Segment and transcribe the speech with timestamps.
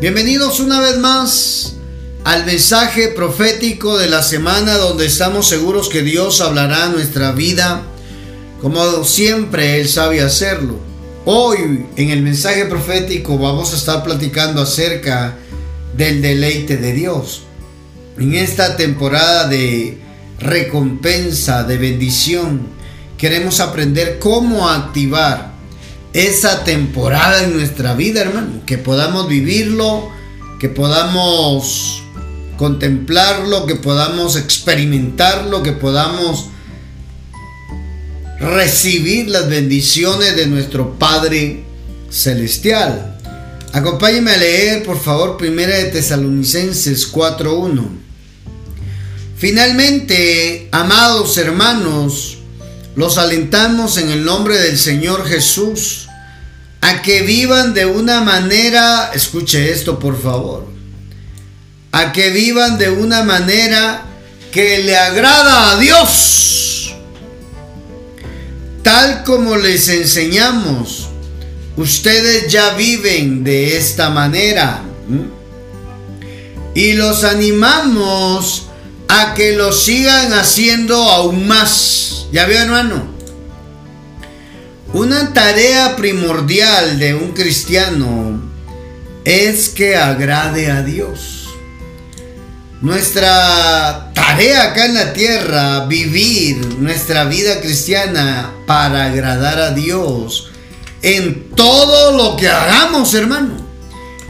[0.00, 1.74] Bienvenidos una vez más
[2.22, 7.82] al mensaje profético de la semana donde estamos seguros que Dios hablará nuestra vida
[8.62, 10.78] como siempre Él sabe hacerlo.
[11.24, 15.36] Hoy en el mensaje profético vamos a estar platicando acerca
[15.96, 17.42] del deleite de Dios.
[18.20, 19.98] En esta temporada de
[20.38, 22.68] recompensa, de bendición,
[23.16, 25.47] queremos aprender cómo activar
[26.26, 28.62] esa temporada en nuestra vida, hermano.
[28.66, 30.10] Que podamos vivirlo,
[30.58, 32.02] que podamos
[32.56, 36.46] contemplarlo, que podamos experimentarlo, que podamos
[38.40, 41.64] recibir las bendiciones de nuestro Padre
[42.10, 43.16] Celestial.
[43.72, 47.86] Acompáñeme a leer, por favor, Primera de Tesalonicenses 4.1.
[49.36, 52.38] Finalmente, amados hermanos,
[52.96, 56.07] los alentamos en el nombre del Señor Jesús
[56.88, 60.66] a que vivan de una manera, escuche esto por favor,
[61.92, 64.06] a que vivan de una manera
[64.50, 66.94] que le agrada a Dios,
[68.82, 71.08] tal como les enseñamos.
[71.76, 74.82] Ustedes ya viven de esta manera.
[76.74, 78.64] Y los animamos
[79.08, 82.26] a que lo sigan haciendo aún más.
[82.32, 83.17] Ya veo, hermano.
[84.98, 88.42] Una tarea primordial de un cristiano
[89.24, 91.50] es que agrade a Dios.
[92.80, 100.50] Nuestra tarea acá en la tierra, vivir nuestra vida cristiana para agradar a Dios
[101.02, 103.54] en todo lo que hagamos, hermano.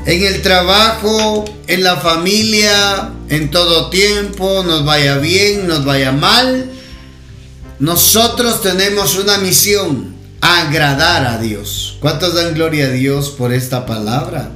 [0.04, 6.72] En el trabajo, en la familia, en todo tiempo, nos vaya bien, nos vaya mal
[7.78, 11.96] nosotros tenemos una misión, agradar a Dios.
[12.00, 14.50] ¿Cuántos dan gloria a Dios por esta palabra?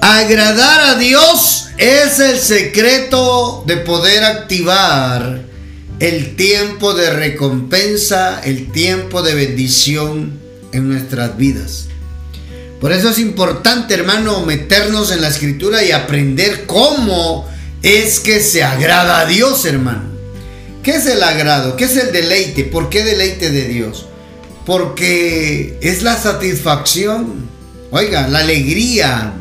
[0.00, 5.42] Agradar a Dios es el secreto de poder activar
[6.00, 10.38] el tiempo de recompensa, el tiempo de bendición
[10.72, 11.88] en nuestras vidas.
[12.80, 17.48] Por eso es importante, hermano, meternos en la escritura y aprender cómo
[17.82, 20.17] es que se agrada a Dios, hermano.
[20.82, 21.76] ¿Qué es el agrado?
[21.76, 22.64] ¿Qué es el deleite?
[22.64, 24.06] ¿Por qué deleite de Dios?
[24.64, 27.48] Porque es la satisfacción,
[27.90, 29.32] oiga, la alegría.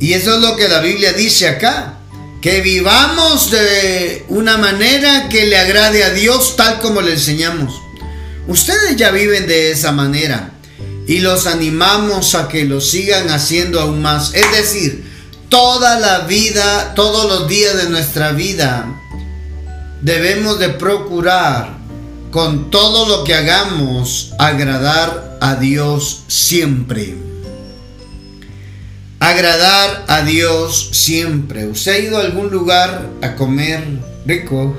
[0.00, 1.98] Y eso es lo que la Biblia dice acá,
[2.40, 7.80] que vivamos de una manera que le agrade a Dios tal como le enseñamos.
[8.48, 10.54] Ustedes ya viven de esa manera
[11.06, 14.34] y los animamos a que lo sigan haciendo aún más.
[14.34, 15.04] Es decir,
[15.48, 19.01] toda la vida, todos los días de nuestra vida,
[20.02, 21.76] debemos de procurar
[22.30, 27.14] con todo lo que hagamos agradar a Dios siempre.
[29.20, 31.66] Agradar a Dios siempre.
[31.68, 33.84] ¿Usted ha ido a algún lugar a comer
[34.26, 34.76] rico?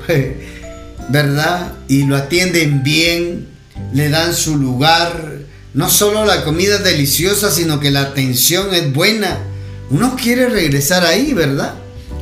[1.08, 1.72] ¿Verdad?
[1.88, 3.48] Y lo atienden bien,
[3.94, 5.38] le dan su lugar.
[5.72, 9.38] No solo la comida es deliciosa, sino que la atención es buena.
[9.90, 11.74] Uno quiere regresar ahí, ¿verdad?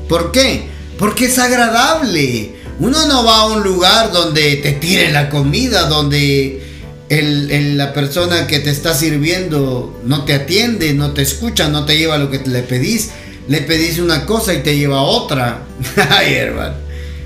[0.09, 0.69] ¿Por qué?
[0.99, 6.63] Porque es agradable uno no va a un lugar donde te tiren la comida, donde
[7.09, 12.19] la persona que te está sirviendo no te atiende, no te escucha, no te lleva
[12.19, 13.11] lo que le pedís.
[13.49, 15.63] Le pedís una cosa y te lleva otra.
[16.11, 16.77] Ay, hermano.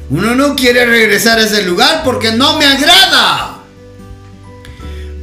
[0.09, 3.59] Uno no quiere regresar a ese lugar porque no me agrada.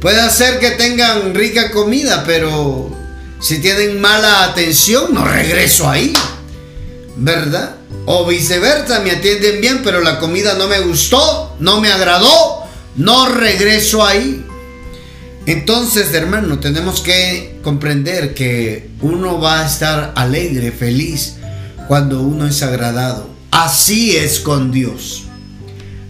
[0.00, 2.94] Puede ser que tengan rica comida, pero
[3.40, 6.12] si tienen mala atención, no regreso ahí.
[7.16, 7.76] ¿Verdad?
[8.06, 12.64] O viceversa, me atienden bien, pero la comida no me gustó, no me agradó,
[12.96, 14.44] no regreso ahí.
[15.46, 21.36] Entonces, hermano, tenemos que comprender que uno va a estar alegre, feliz,
[21.86, 23.28] cuando uno es agradado.
[23.50, 25.24] Así es con Dios.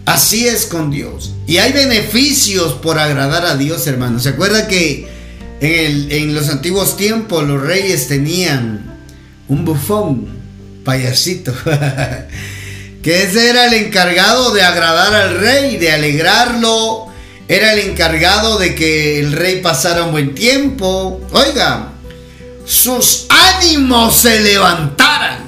[0.04, 1.32] Así es con Dios.
[1.46, 4.20] Y hay beneficios por agradar a Dios, hermano.
[4.20, 5.08] ¿Se acuerda que
[5.60, 8.98] en, en los antiguos tiempos los reyes tenían
[9.48, 10.43] un bufón?
[10.84, 11.52] Payasito.
[13.02, 17.06] que ese era el encargado de agradar al rey, de alegrarlo.
[17.48, 21.20] Era el encargado de que el rey pasara un buen tiempo.
[21.32, 21.92] Oiga,
[22.64, 25.44] sus ánimos se levantaran.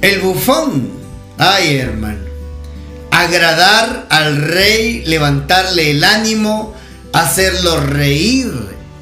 [0.00, 0.90] El bufón,
[1.36, 2.20] ay hermano,
[3.10, 6.74] agradar al rey, levantarle el ánimo,
[7.12, 8.50] hacerlo reír.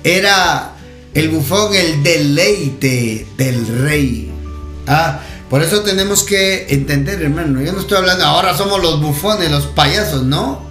[0.03, 0.73] Era
[1.13, 4.28] el bufón el deleite del rey.
[4.89, 5.21] Ah,
[5.51, 7.61] por eso tenemos que entender, hermano.
[7.61, 10.67] Yo no estoy hablando, ahora somos los bufones, los payasos, ¿no?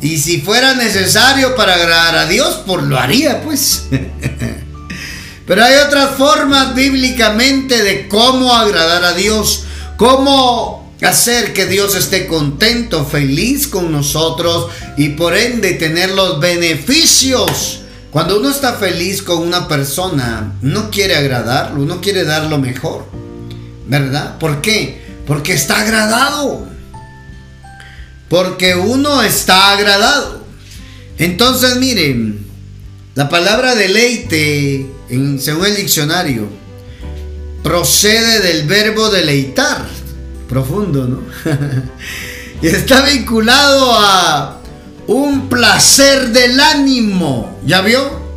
[0.00, 3.86] Y si fuera necesario para agradar a Dios, pues lo haría, pues.
[5.46, 9.64] Pero hay otras formas bíblicamente de cómo agradar a Dios,
[9.96, 17.80] cómo hacer que Dios esté contento, feliz con nosotros y por ende tener los beneficios.
[18.10, 23.27] Cuando uno está feliz con una persona, no quiere agradarlo, no quiere dar lo mejor.
[23.88, 24.38] ¿Verdad?
[24.38, 25.02] ¿Por qué?
[25.26, 26.68] Porque está agradado.
[28.28, 30.44] Porque uno está agradado.
[31.16, 32.46] Entonces, miren,
[33.14, 36.48] la palabra deleite, en, según el diccionario,
[37.62, 39.86] procede del verbo deleitar.
[40.48, 41.22] Profundo, ¿no?
[42.62, 44.60] y está vinculado a
[45.06, 47.58] un placer del ánimo.
[47.66, 48.28] ¿Ya vio?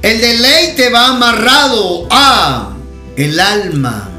[0.00, 2.76] El deleite va amarrado a
[3.16, 4.11] el alma.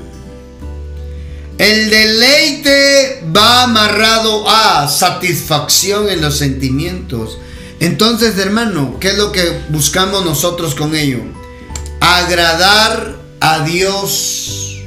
[1.58, 7.38] El deleite va amarrado a satisfacción en los sentimientos.
[7.80, 11.20] Entonces, hermano, ¿qué es lo que buscamos nosotros con ello?
[12.00, 14.80] Agradar a Dios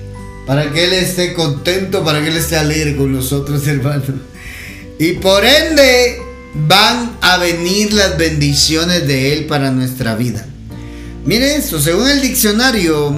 [0.47, 4.03] para que Él esté contento, para que Él esté alegre con nosotros, hermano.
[4.99, 6.19] Y por ende
[6.55, 10.47] van a venir las bendiciones de Él para nuestra vida.
[11.25, 13.15] Mire esto, según el diccionario,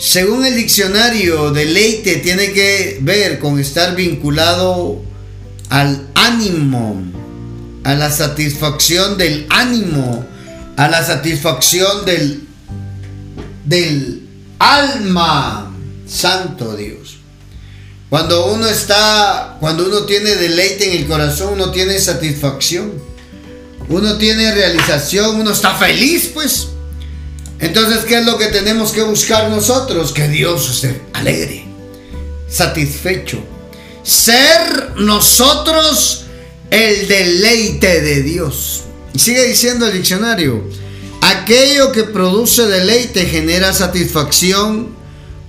[0.00, 5.02] según el diccionario, deleite tiene que ver con estar vinculado
[5.68, 7.02] al ánimo,
[7.84, 10.24] a la satisfacción del ánimo,
[10.78, 12.48] a la satisfacción del,
[13.66, 14.26] del
[14.58, 15.66] alma.
[16.08, 17.18] Santo Dios.
[18.08, 22.92] Cuando uno está, cuando uno tiene deleite en el corazón, uno tiene satisfacción.
[23.90, 26.68] Uno tiene realización, uno está feliz, pues.
[27.60, 30.12] Entonces, ¿qué es lo que tenemos que buscar nosotros?
[30.12, 31.64] Que Dios esté alegre,
[32.48, 33.38] satisfecho.
[34.02, 36.24] Ser nosotros
[36.70, 38.84] el deleite de Dios.
[39.12, 40.62] Y sigue diciendo el diccionario,
[41.20, 44.94] aquello que produce deleite genera satisfacción,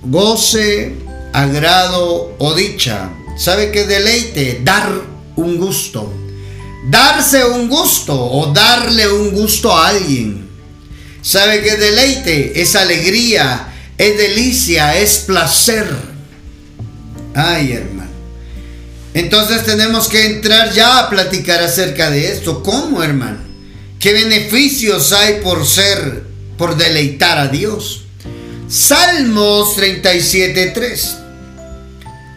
[0.02, 0.94] goce,
[1.32, 3.10] agrado o dicha.
[3.38, 4.60] ¿Sabe qué deleite?
[4.62, 4.92] Dar
[5.36, 6.12] un gusto.
[6.90, 10.41] Darse un gusto o darle un gusto a alguien.
[11.22, 12.60] ¿Sabe qué deleite?
[12.60, 15.86] Es alegría, es delicia, es placer.
[17.34, 18.10] Ay, hermano.
[19.14, 22.62] Entonces tenemos que entrar ya a platicar acerca de esto.
[22.62, 23.38] ¿Cómo, hermano?
[24.00, 26.24] ¿Qué beneficios hay por ser,
[26.58, 28.02] por deleitar a Dios?
[28.68, 31.18] Salmos 37.3.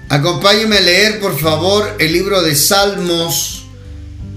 [0.09, 3.64] Acompáñeme a leer, por favor, el libro de Salmos,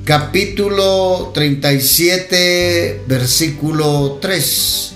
[0.09, 4.93] capítulo 37, versículo 3.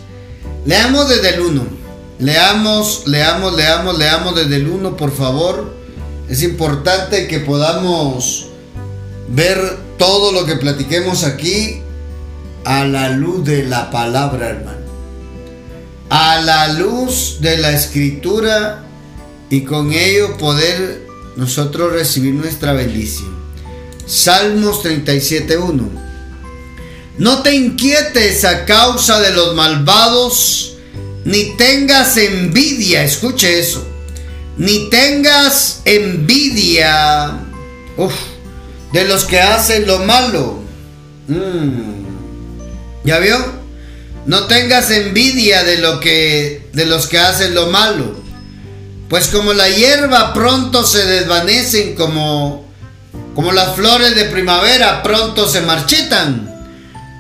[0.65, 1.67] Leamos desde el 1.
[2.19, 5.75] Leamos, leamos, leamos, leamos desde el 1, por favor.
[6.31, 8.49] Es importante que podamos
[9.29, 11.83] ver todo lo que platiquemos aquí
[12.65, 14.81] a la luz de la palabra, hermano
[16.09, 18.85] a la luz de la escritura
[19.49, 21.07] y con ello poder
[21.37, 23.42] nosotros recibir nuestra bendición.
[24.07, 26.03] Salmos 37.1.
[27.19, 30.77] No te inquietes a causa de los malvados,
[31.25, 33.87] ni tengas envidia, escuche eso,
[34.57, 37.39] ni tengas envidia
[38.93, 40.63] de los que hacen lo malo.
[41.29, 42.03] Mm.
[43.05, 43.39] ¿Ya vio?
[44.27, 48.17] No tengas envidia de lo que de los que hacen lo malo,
[49.09, 52.62] pues como la hierba pronto se desvanecen como
[53.35, 56.51] como las flores de primavera pronto se marchitan.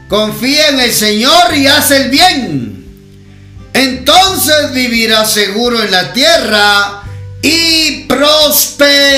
[0.08, 2.72] Confía en el Señor y haz el bien.
[3.72, 7.02] Entonces vivirás seguro en la tierra
[7.40, 9.08] y prosperarás.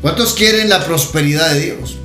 [0.00, 1.96] ¿Cuántos quieren la prosperidad de Dios?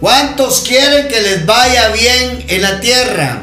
[0.00, 3.42] ¿Cuántos quieren que les vaya bien en la tierra?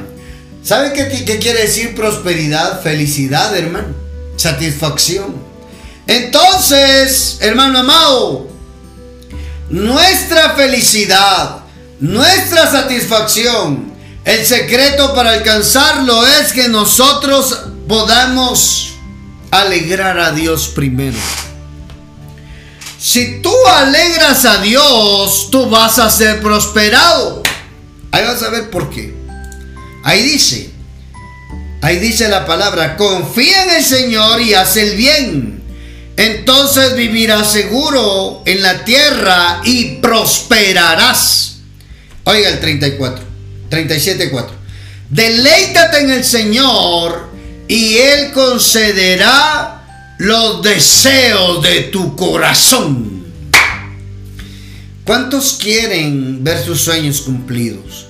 [0.64, 2.82] ¿Saben qué, qué quiere decir prosperidad?
[2.82, 3.94] Felicidad, hermano.
[4.38, 5.36] Satisfacción.
[6.08, 8.57] Entonces, hermano amado,
[9.70, 11.60] nuestra felicidad,
[12.00, 13.94] nuestra satisfacción,
[14.24, 18.96] el secreto para alcanzarlo es que nosotros podamos
[19.52, 21.18] alegrar a Dios primero.
[23.00, 27.44] Si tú alegras a Dios, tú vas a ser prosperado.
[28.12, 29.16] Ahí vas a ver por qué.
[30.04, 30.72] Ahí dice,
[31.82, 35.57] ahí dice la palabra, confía en el Señor y haz el bien.
[36.18, 41.60] Entonces vivirás seguro en la tierra y prosperarás.
[42.24, 43.24] Oiga el 34,
[43.70, 44.56] 37, 4.
[45.12, 47.30] Deleítate en el Señor
[47.68, 53.26] y Él concederá los deseos de tu corazón.
[55.04, 58.08] ¿Cuántos quieren ver sus sueños cumplidos?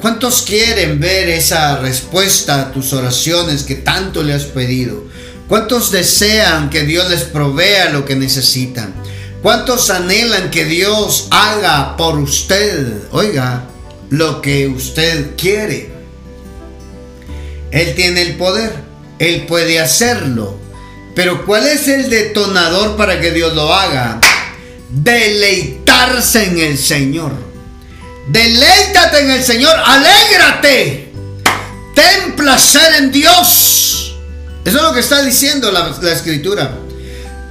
[0.00, 5.04] ¿Cuántos quieren ver esa respuesta a tus oraciones que tanto le has pedido?
[5.48, 8.94] ¿Cuántos desean que Dios les provea lo que necesitan?
[9.42, 13.64] ¿Cuántos anhelan que Dios haga por usted, oiga,
[14.08, 15.92] lo que usted quiere?
[17.70, 18.72] Él tiene el poder,
[19.18, 20.58] Él puede hacerlo.
[21.14, 24.20] Pero ¿cuál es el detonador para que Dios lo haga?
[24.88, 27.32] Deleitarse en el Señor.
[28.28, 31.12] Deleítate en el Señor, alégrate.
[31.94, 34.03] Ten placer en Dios.
[34.64, 36.72] Eso es lo que está diciendo la, escritura.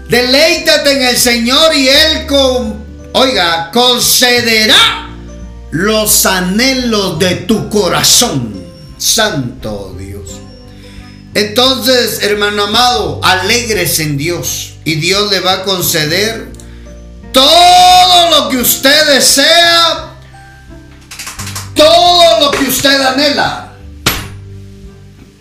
[0.10, 5.10] Deleítate en el Señor y Él, con, oiga, concederá
[5.72, 8.54] los anhelos de tu corazón.
[8.98, 10.30] Santo Dios.
[11.34, 16.52] Entonces, hermano amado, alegres en Dios y Dios le va a conceder
[17.32, 20.16] todo lo que usted desea,
[21.76, 23.74] todo lo que usted anhela.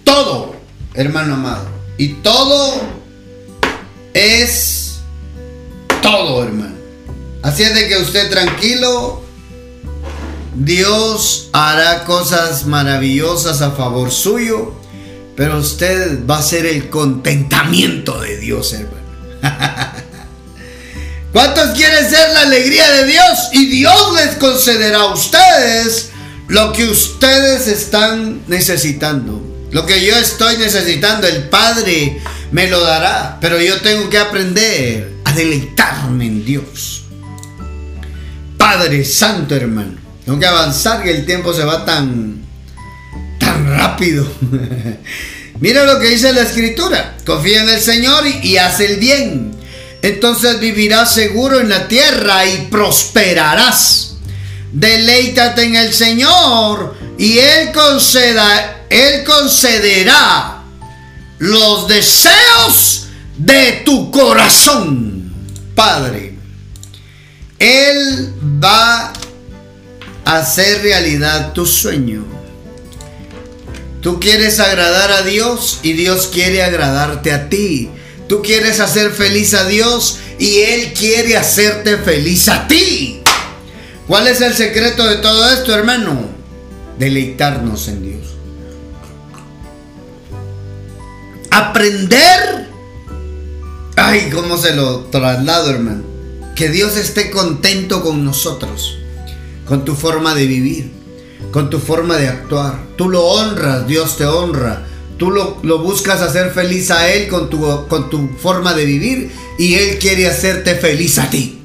[0.04, 0.51] Todo,
[0.94, 1.66] hermano amado.
[1.98, 2.80] Y todo
[4.14, 5.00] es
[6.02, 6.74] todo, hermano.
[7.42, 9.22] Así es de que usted tranquilo,
[10.54, 14.74] Dios hará cosas maravillosas a favor suyo,
[15.36, 19.02] pero usted va a ser el contentamiento de Dios, hermano.
[21.32, 23.38] ¿Cuántos quieren ser la alegría de Dios?
[23.52, 26.10] Y Dios les concederá a ustedes
[26.48, 29.51] lo que ustedes están necesitando.
[29.72, 32.20] Lo que yo estoy necesitando, el Padre
[32.52, 33.38] me lo dará.
[33.40, 37.04] Pero yo tengo que aprender a deleitarme en Dios.
[38.58, 39.98] Padre Santo, hermano.
[40.24, 42.42] Tengo que avanzar que el tiempo se va tan,
[43.38, 44.30] tan rápido.
[45.60, 47.16] Mira lo que dice la escritura.
[47.24, 49.52] Confía en el Señor y, hace el bien.
[50.02, 54.16] Entonces vivirás seguro en la tierra y prosperarás.
[54.72, 60.64] Deleítate en el Señor y Él conceda él concederá
[61.38, 63.06] los deseos
[63.38, 65.32] de tu corazón,
[65.74, 66.34] Padre.
[67.58, 69.14] Él va
[70.26, 72.22] a hacer realidad tu sueño.
[74.02, 77.88] Tú quieres agradar a Dios y Dios quiere agradarte a ti.
[78.28, 83.22] Tú quieres hacer feliz a Dios y Él quiere hacerte feliz a ti.
[84.06, 86.28] ¿Cuál es el secreto de todo esto, hermano?
[86.98, 88.31] Deleitarnos en Dios.
[91.52, 92.68] Aprender.
[93.96, 96.02] Ay, cómo se lo traslado, hermano.
[96.56, 98.98] Que Dios esté contento con nosotros,
[99.66, 100.90] con tu forma de vivir,
[101.50, 102.78] con tu forma de actuar.
[102.96, 104.86] Tú lo honras, Dios te honra.
[105.18, 109.74] Tú lo, buscas hacer feliz a Él con tu, con tu forma de vivir y
[109.74, 111.60] Él quiere hacerte feliz a ti.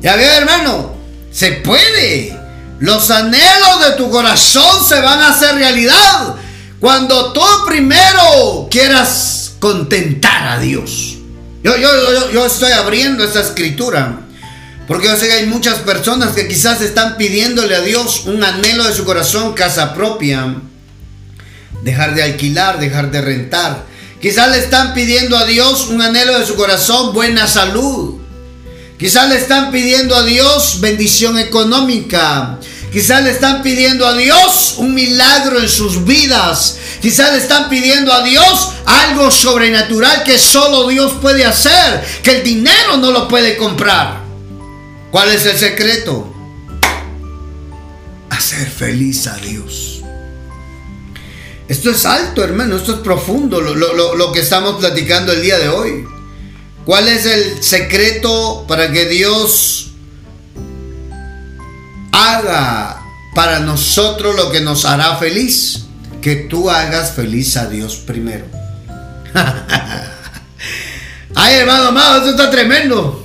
[0.00, 0.94] Ya ve, hermano,
[1.30, 2.38] se puede.
[2.78, 6.36] Los anhelos de tu corazón se van a hacer realidad
[6.84, 11.14] cuando tú primero quieras contentar a Dios.
[11.62, 14.20] Yo, estoy abriendo esta escritura.
[14.86, 18.84] Porque yo sé que hay muchas personas que quizás están pidiéndole a Dios un anhelo
[18.84, 20.56] de su corazón, casa propia.
[21.82, 23.86] Dejar de alquilar, dejar de rentar.
[24.20, 28.18] Quizás le están pidiendo a Dios un anhelo de su corazón, buena salud.
[28.98, 32.58] Quizás le están pidiendo a Dios bendición económica.
[32.94, 36.78] Quizás le están pidiendo a Dios un milagro en sus vidas.
[37.02, 42.44] Quizás le están pidiendo a Dios algo sobrenatural que solo Dios puede hacer, que el
[42.44, 44.22] dinero no lo puede comprar.
[45.10, 46.32] ¿Cuál es el secreto?
[48.30, 50.02] Hacer feliz a Dios.
[51.66, 55.68] Esto es alto, hermano, esto es profundo, lo, lo que estamos platicando el día de
[55.68, 56.06] hoy.
[56.84, 59.93] ¿Cuál es el secreto para que Dios
[62.14, 63.02] haga
[63.34, 65.86] para nosotros lo que nos hará feliz.
[66.22, 68.44] Que tú hagas feliz a Dios primero.
[71.34, 73.24] Ay, hermano, amado, esto está tremendo.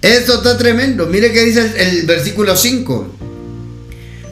[0.00, 1.06] Esto está tremendo.
[1.06, 3.16] Mire que dice el, versículo 5.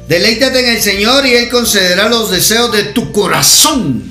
[0.09, 4.11] Deleítate en el Señor y Él concederá los deseos de tu corazón.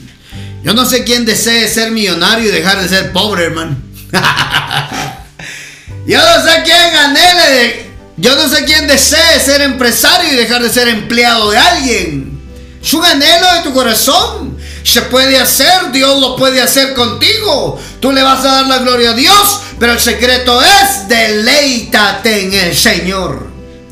[0.63, 3.77] Yo no sé quién desee ser millonario y dejar de ser pobre, hermano.
[6.05, 7.90] Yo no sé quién anhele
[8.21, 12.39] yo no sé quién desee ser empresario y dejar de ser empleado de alguien.
[12.79, 14.57] Es un anhelo de tu corazón.
[14.83, 17.81] Se puede hacer, Dios lo puede hacer contigo.
[17.99, 22.53] Tú le vas a dar la gloria a Dios, pero el secreto es deleítate en
[22.53, 23.47] el Señor.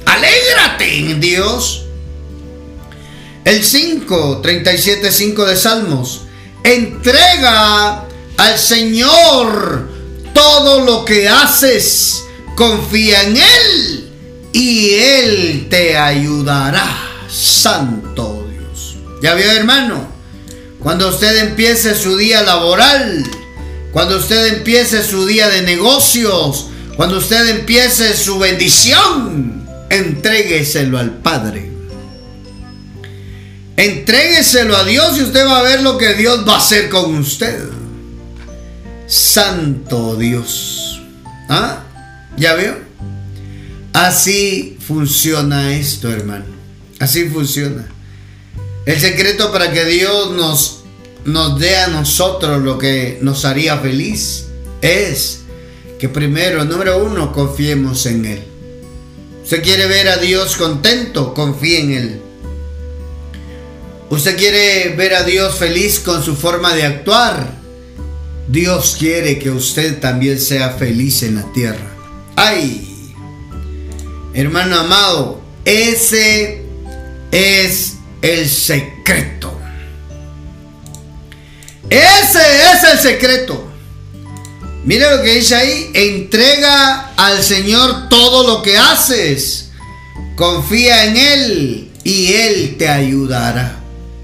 [0.06, 1.86] Alégrate en Dios.
[3.46, 6.22] El 5, 37, 5 de Salmos.
[6.64, 8.06] Entrega
[8.38, 9.90] al Señor
[10.36, 12.26] todo lo que haces.
[12.56, 14.09] Confía en Él
[14.54, 16.88] y Él te ayudará.
[17.30, 18.98] santo Dios.
[19.22, 20.08] ¿Ya vio hermano?
[20.80, 23.24] Cuando usted empiece su día laboral,
[23.92, 31.70] cuando usted empiece su día de negocios, cuando usted empiece su bendición, entrégueselo al Padre.
[33.78, 37.16] Entrégueselo a Dios y usted va a ver lo que Dios va a hacer con
[37.16, 37.60] usted.
[39.08, 41.02] Santo Dios.
[41.50, 41.84] ¿Ah?
[42.38, 42.89] ¿Ya veo?
[43.94, 46.46] Así funciona esto, hermano.
[47.00, 47.88] Así funciona.
[48.86, 50.84] El secreto para que Dios nos,
[51.26, 54.46] nos dé a nosotros lo que nos haría feliz
[54.82, 55.42] es
[56.00, 58.44] que primero, número uno, confiemos en Él.
[59.44, 62.22] Usted quiere ver a Dios contento, confíe en Él.
[64.10, 67.60] Usted quiere ver a Dios feliz con su forma de actuar.
[68.48, 71.96] Dios quiere que usted también sea feliz en la tierra.
[72.36, 72.89] ¡Ay!
[74.34, 76.64] Hermano amado, ese
[77.32, 79.60] es el secreto.
[81.90, 82.40] Ese
[82.74, 83.68] es el secreto.
[84.86, 89.72] Mire lo que dice ahí, entrega al Señor todo lo que haces.
[90.36, 93.80] Confía en Él y Él te ayudará.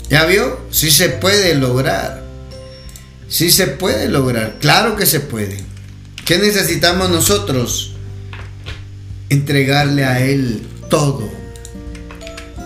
[0.10, 0.62] ¿Ya vio?
[0.72, 2.24] Sí se puede lograr.
[3.28, 4.58] Sí se puede lograr.
[4.60, 5.60] Claro que se puede.
[6.26, 7.95] ¿Qué necesitamos nosotros?
[9.30, 11.30] Entregarle a Él todo.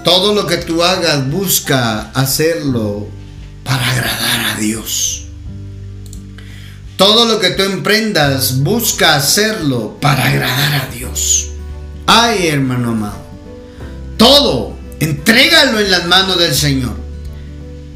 [0.04, 3.08] Todo lo que tú hagas, busca hacerlo
[3.64, 5.26] para agradar a Dios.
[6.98, 11.50] Todo lo que tú emprendas, busca hacerlo para agradar a Dios.
[12.06, 13.22] Ay, hermano amado.
[14.18, 16.96] Todo, entrégalo en las manos del Señor.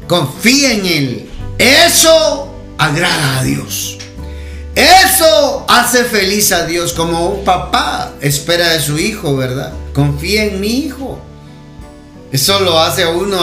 [0.06, 1.30] Confía en Él.
[1.58, 3.93] Eso agrada a Dios.
[4.74, 9.72] Eso hace feliz a Dios como un papá espera de su hijo, ¿verdad?
[9.92, 11.20] Confía en mi hijo.
[12.32, 13.38] Eso lo hace a uno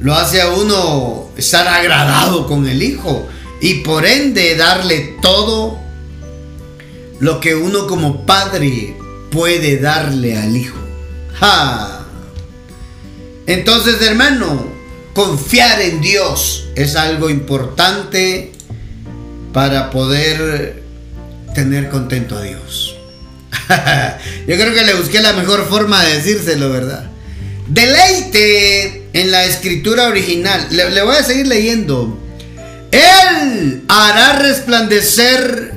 [0.00, 3.28] lo hace a uno estar agradado con el hijo
[3.60, 5.78] y por ende darle todo
[7.20, 8.96] lo que uno como padre
[9.30, 10.78] puede darle al hijo.
[13.46, 14.66] Entonces, hermano,
[15.14, 18.52] confiar en Dios es algo importante
[19.52, 20.82] para poder
[21.54, 22.96] tener contento a Dios.
[24.46, 27.10] Yo creo que le busqué la mejor forma de decírselo, ¿verdad?
[27.68, 30.66] Deleite en la escritura original.
[30.70, 32.18] Le, le voy a seguir leyendo.
[32.90, 35.72] Él hará resplandecer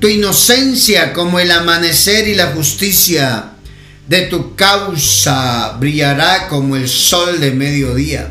[0.00, 3.50] tu inocencia como el amanecer y la justicia
[4.08, 8.28] de tu causa brillará como el sol de mediodía.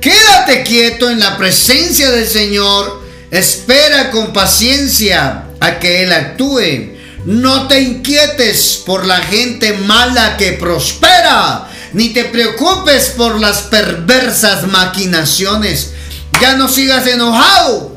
[0.00, 3.03] Quédate quieto en la presencia del Señor,
[3.38, 6.94] espera con paciencia a que Él actúe.
[7.24, 14.66] No te inquietes por la gente mala que prospera, ni te preocupes por las perversas
[14.66, 15.94] maquinaciones
[16.40, 17.92] ya no sigas enojado.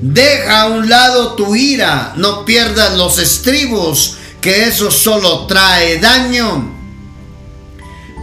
[0.00, 2.14] Deja a un lado tu ira.
[2.16, 6.70] No pierdas los estribos, que eso solo trae daño.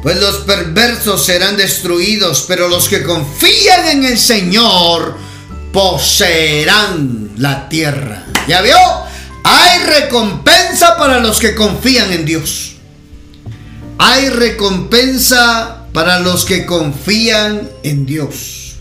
[0.04, 5.18] Pues los perversos serán destruidos, pero los que confían en el Señor
[5.72, 8.26] poseerán la tierra.
[8.48, 8.76] ¿Ya vio?
[9.44, 12.76] Hay recompensa para los que confían en Dios.
[13.98, 18.76] Hay recompensa para los que confían en Dios.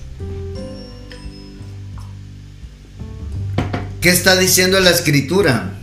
[4.01, 5.75] ¿Qué está diciendo la escritura?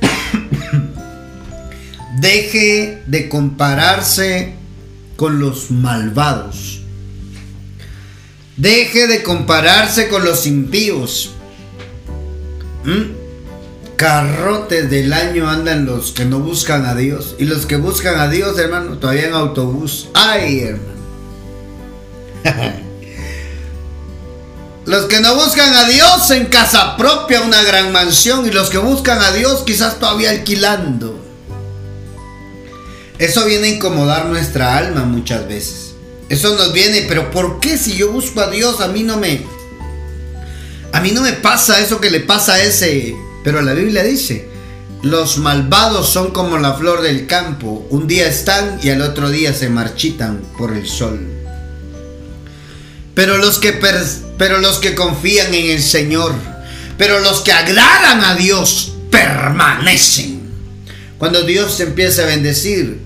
[2.20, 4.54] Deje de compararse
[5.16, 6.85] con los malvados.
[8.56, 11.32] Deje de compararse con los impíos.
[12.84, 13.96] ¿Mm?
[13.96, 17.36] Carrotes del año andan los que no buscan a Dios.
[17.38, 20.08] Y los que buscan a Dios, hermano, todavía en autobús.
[20.14, 20.96] Ay, hermano.
[24.86, 28.78] Los que no buscan a Dios en casa propia, una gran mansión, y los que
[28.78, 31.20] buscan a Dios quizás todavía alquilando.
[33.18, 35.85] Eso viene a incomodar nuestra alma muchas veces.
[36.28, 39.44] Eso nos viene, pero ¿por qué si yo busco a Dios a mí no me...
[40.92, 43.14] A mí no me pasa eso que le pasa a ese...
[43.44, 44.48] Pero la Biblia dice,
[45.02, 47.86] los malvados son como la flor del campo.
[47.90, 51.20] Un día están y al otro día se marchitan por el sol.
[53.14, 53.72] Pero los que,
[54.36, 56.34] pero los que confían en el Señor,
[56.98, 60.40] pero los que agradan a Dios, permanecen.
[61.18, 63.05] Cuando Dios empieza a bendecir,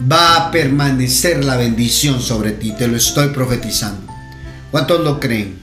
[0.00, 2.72] va a permanecer la bendición sobre ti.
[2.72, 4.12] Te lo estoy profetizando.
[4.70, 5.58] ¿Cuántos lo creen?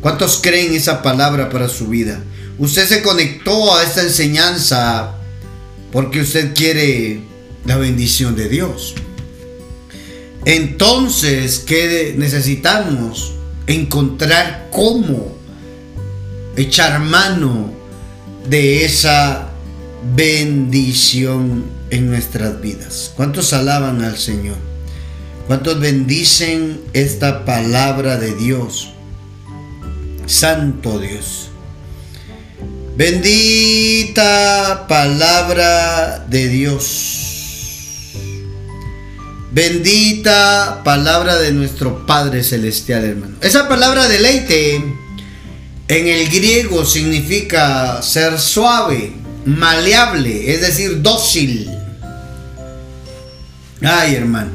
[0.00, 2.20] ¿Cuántos creen esa palabra para su vida?
[2.58, 5.14] Usted se conectó a esta enseñanza
[5.92, 7.20] porque usted quiere
[7.64, 8.94] la bendición de Dios.
[10.44, 13.32] Entonces, ¿qué necesitamos?
[13.66, 15.34] Encontrar cómo
[16.56, 17.72] echar mano
[18.48, 19.48] de esa
[20.14, 23.12] bendición en nuestras vidas.
[23.14, 24.56] ¿Cuántos alaban al Señor?
[25.46, 28.90] ¿Cuántos bendicen esta palabra de Dios?
[30.26, 31.50] Santo Dios.
[32.96, 38.10] Bendita palabra de Dios.
[39.52, 43.36] Bendita palabra de nuestro Padre Celestial, hermano.
[43.40, 49.12] Esa palabra deleite en el griego significa ser suave,
[49.44, 51.70] maleable, es decir, dócil.
[53.84, 54.50] Ay, hermano.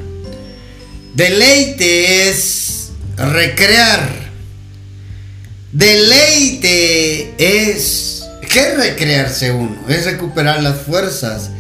[1.15, 4.29] Deleite es recrear.
[5.71, 8.09] Deleite es
[8.49, 9.77] ¿Qué es recrearse uno?
[9.87, 11.51] Es recuperar las fuerzas.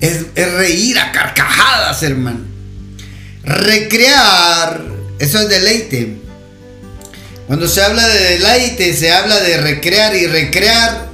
[0.00, 2.40] Es, reír a carcajadas, hermano.
[3.42, 4.80] Recrear,
[5.18, 6.18] eso es deleite.
[7.48, 11.06] Cuando se habla de deleite, se habla de recrear y recrear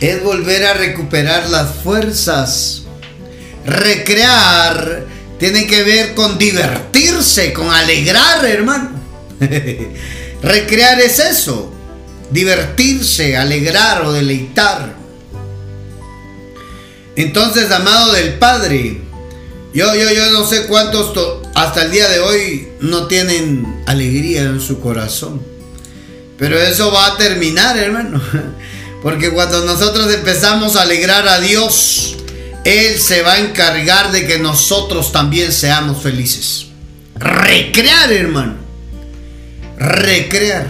[0.00, 2.82] es volver a recuperar las fuerzas.
[3.66, 5.04] Recrear
[5.42, 8.90] tiene que ver con divertirse, con alegrar, hermano.
[10.40, 11.72] recrear es eso
[12.30, 14.94] divertirse, alegrar o deleitar.
[17.16, 19.00] Entonces, amado del Padre,
[19.74, 21.12] yo, yo, yo no sé cuántos
[21.56, 25.42] hasta el día de hoy no tienen alegría en su corazón.
[26.38, 28.22] Pero eso va a terminar, hermano.
[29.02, 32.18] Porque cuando nosotros empezamos a alegrar a Dios,
[32.64, 36.66] Él se va a encargar de que nosotros también seamos felices.
[37.16, 38.56] Recrear, hermano.
[39.76, 40.66] Recrear.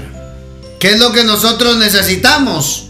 [0.80, 2.88] ¿Qué es lo que nosotros necesitamos?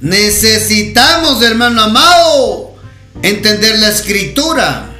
[0.00, 2.74] Necesitamos, hermano amado,
[3.22, 4.94] entender la escritura,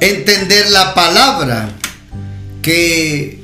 [0.00, 1.70] entender la palabra,
[2.62, 3.40] que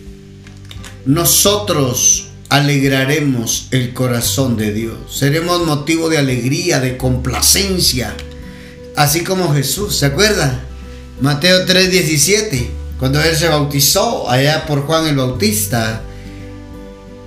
[1.07, 4.96] nosotros alegraremos el corazón de Dios.
[5.11, 8.14] Seremos motivo de alegría, de complacencia,
[8.96, 10.64] así como Jesús, ¿se acuerda?
[11.20, 16.02] Mateo 3:17 cuando él se bautizó allá por Juan el Bautista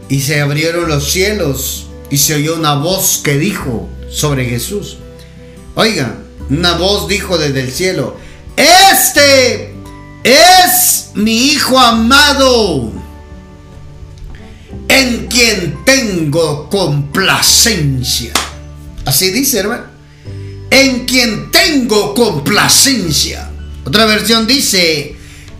[0.10, 4.98] y se abrieron los cielos y se oyó una voz que dijo sobre Jesús.
[5.76, 6.16] Oiga,
[6.50, 8.18] una voz dijo desde el cielo,
[8.56, 9.76] este
[10.24, 12.94] es mi Hijo amado,
[14.98, 18.34] en quien tengo complacencia.
[19.06, 19.84] Así dice, hermano.
[20.70, 23.50] En quien tengo complacencia.
[23.86, 25.16] Otra versión dice,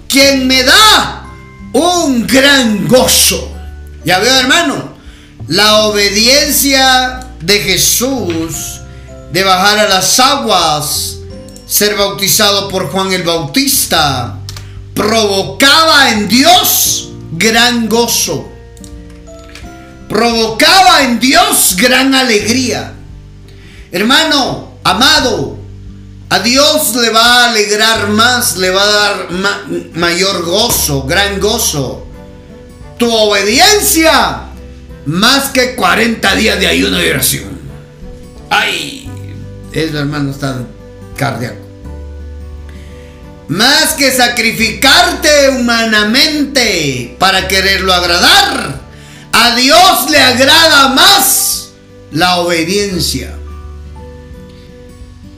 [0.10, 1.26] quien me da
[1.74, 3.54] un gran gozo.
[4.04, 4.94] Ya veo, hermano,
[5.48, 8.82] la obediencia de Jesús
[9.32, 11.18] de bajar a las aguas,
[11.68, 14.40] ser bautizado por Juan el Bautista,
[14.94, 18.57] provocaba en Dios gran gozo.
[20.10, 22.94] Provocaba en Dios gran alegría.
[23.92, 25.58] Hermano, amado,
[26.30, 29.28] a Dios le va a alegrar más, le va a dar
[29.94, 32.06] mayor gozo, gran gozo.
[32.98, 34.48] Tu obediencia
[35.06, 37.58] más que 40 días de ayuno y oración.
[38.50, 39.10] Ay,
[39.72, 40.64] eso hermano está
[41.16, 41.68] cardíaco.
[43.48, 48.82] Más que sacrificarte humanamente para quererlo agradar,
[49.32, 51.70] a Dios le agrada más
[52.12, 53.34] la obediencia.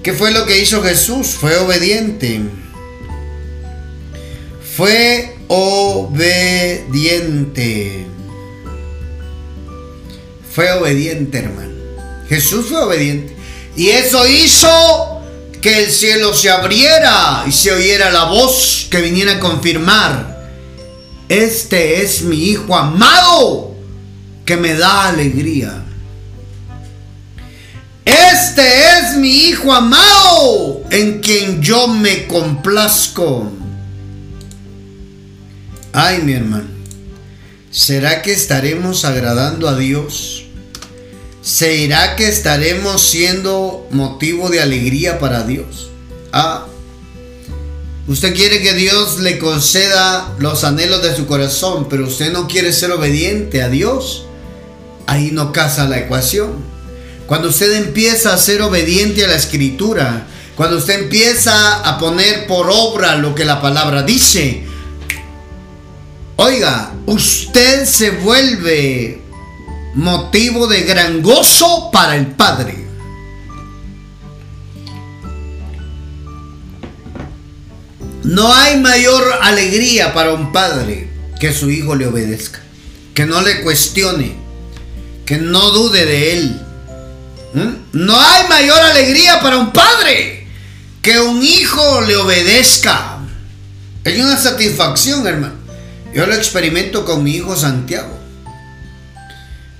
[0.04, 1.36] ¿Qué fue lo que hizo Jesús?
[1.40, 2.42] Fue obediente.
[4.76, 6.86] Fue obediente.
[10.54, 11.74] Fue obediente, hermano.
[12.30, 13.36] Jesús fue obediente.
[13.76, 15.22] Y eso hizo
[15.62, 20.50] que el cielo se abriera y se oyera la voz que viniera a confirmar.
[21.28, 23.69] Este es mi Hijo amado
[24.50, 25.84] que me da alegría.
[28.04, 33.52] Este es mi Hijo amado en quien yo me complazco.
[35.94, 36.66] Ay, mi hermano,
[37.70, 40.46] ¿será que estaremos agradando a Dios?
[41.44, 45.92] ¿Será que estaremos siendo motivo de alegría para Dios?
[46.32, 46.66] Ah,
[48.08, 52.74] usted quiere que Dios le conceda los anhelos de su corazón, pero usted no quiere
[52.74, 54.26] ser obediente a Dios
[55.10, 56.54] ahí no casa la ecuación.
[57.26, 62.70] Cuando usted empieza a ser obediente a la escritura, cuando usted empieza a poner por
[62.70, 64.64] obra lo que la palabra dice,
[66.36, 69.22] oiga, usted se vuelve
[69.96, 72.88] motivo de gran gozo para el Padre.
[78.24, 82.60] No hay mayor alegría para un padre que su hijo le obedezca,
[83.16, 84.49] que no le cuestione,
[85.30, 86.60] que no dude de él.
[87.54, 87.70] ¿Mm?
[87.94, 90.48] No hay mayor alegría para un padre
[91.04, 93.20] que un hijo le obedezca.
[94.06, 95.54] Hay una satisfacción, hermano.
[96.16, 98.18] Yo lo experimento con mi hijo Santiago.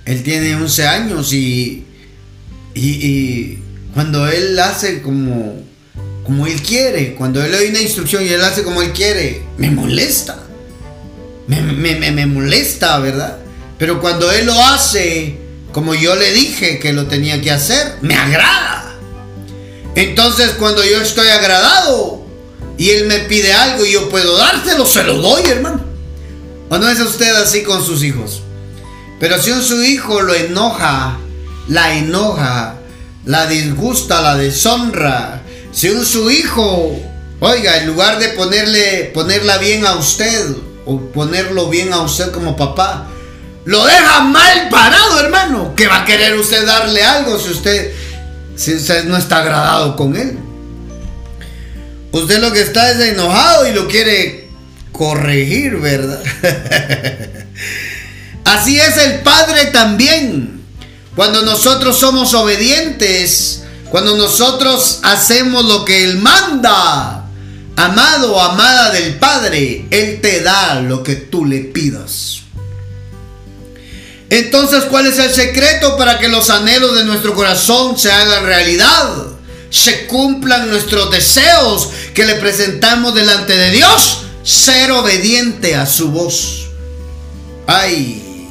[0.06, 1.84] Él tiene 11 años y,
[2.76, 3.58] y,
[3.96, 5.64] cuando él hace como,
[6.26, 9.42] como él quiere, cuando él le doy una instrucción y él hace como él quiere,
[9.58, 10.38] me molesta.
[11.48, 13.49] Me, me molesta, ¿verdad?
[13.80, 15.40] Pero cuando él lo hace
[15.72, 18.96] como yo le dije que lo tenía que hacer, me agrada.
[19.96, 22.26] Entonces cuando yo estoy agradado
[22.78, 25.82] y él me pide algo y yo puedo dárselo, se lo doy, hermano.
[26.70, 28.42] ¿O no es usted así con sus hijos?
[29.20, 31.18] Pero si un su hijo lo enoja,
[31.68, 32.76] la enoja,
[33.26, 36.98] la disgusta, la deshonra, si un su hijo,
[37.40, 42.56] oiga, en lugar de ponerle, ponerla bien a usted o ponerlo bien a usted como
[42.56, 43.08] papá,
[43.66, 45.76] lo deja mal parado, hermano.
[45.76, 47.92] Que va a querer usted darle algo si usted,
[48.56, 50.38] si usted no está agradado con él.
[52.12, 54.50] Usted lo que está es enojado y lo quiere
[54.92, 56.22] corregir, ¿verdad?
[58.46, 60.64] Así es el Padre también.
[61.16, 67.26] Cuando nosotros somos obedientes, cuando nosotros hacemos lo que Él manda,
[67.76, 72.42] amado o amada del Padre, Él te da lo que tú le pidas.
[74.30, 79.10] Entonces, ¿cuál es el secreto para que los anhelos de nuestro corazón se hagan realidad?
[79.72, 84.26] Se cumplan nuestros deseos que le presentamos delante de Dios.
[84.44, 86.68] Ser obediente a su voz.
[87.66, 88.48] Ay.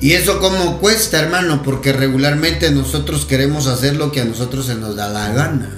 [0.00, 4.76] Y eso como cuesta, hermano, porque regularmente nosotros queremos hacer lo que a nosotros se
[4.76, 5.74] nos da la gana.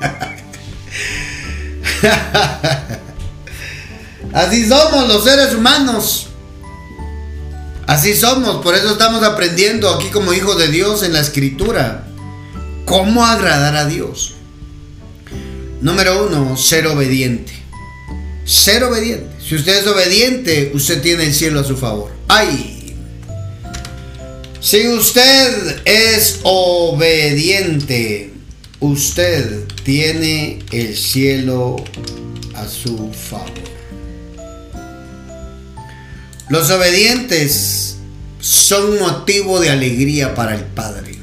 [4.32, 6.28] Así somos los seres humanos.
[7.86, 12.06] Así somos, por eso estamos aprendiendo aquí como hijos de Dios en la escritura.
[12.84, 14.34] ¿Cómo agradar a Dios?
[15.80, 17.52] Número uno, ser obediente.
[18.44, 19.28] Ser obediente.
[19.44, 22.12] Si usted es obediente, usted tiene el cielo a su favor.
[22.28, 22.94] ¡Ay!
[24.60, 28.32] Si usted es obediente,
[28.78, 31.76] usted tiene el cielo
[32.54, 33.50] a su favor.
[36.48, 37.96] Los obedientes
[38.40, 41.18] son motivo de alegría para el Padre.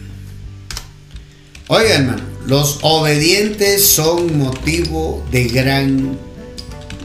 [1.68, 6.18] Oigan, hermano, los obedientes son motivo de gran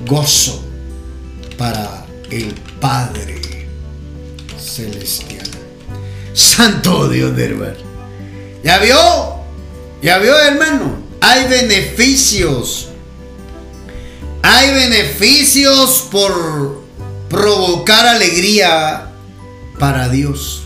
[0.07, 0.65] gozo
[1.59, 3.69] para el Padre
[4.59, 5.49] Celestial.
[6.33, 7.75] Santo Dios de hermano.
[8.63, 8.97] ¿Ya vio?
[10.03, 10.99] ¿Ya vio, hermano?
[11.21, 12.89] Hay beneficios.
[14.43, 16.84] Hay beneficios por
[17.35, 19.11] provocar alegría
[19.79, 20.63] para Dios.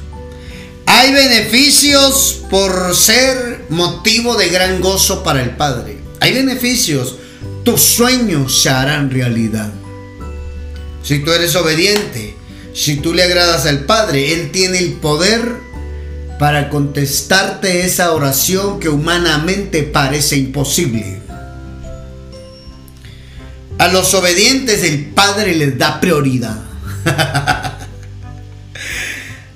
[0.84, 5.98] Hay beneficios por ser motivo de gran gozo para el Padre.
[6.20, 7.16] Hay beneficios.
[7.64, 9.70] Tus sueños se harán realidad.
[11.02, 12.36] Si tú eres obediente,
[12.74, 15.56] si tú le agradas al Padre, Él tiene el poder
[16.38, 21.20] para contestarte esa oración que humanamente parece imposible.
[23.78, 26.58] A los obedientes el Padre les da prioridad.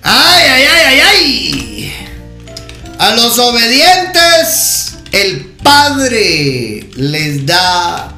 [0.02, 1.92] ¡Ay, ay, ay, ay, ay!
[2.98, 8.16] A los obedientes el Padre les da